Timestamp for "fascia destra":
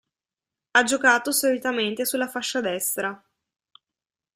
2.27-3.23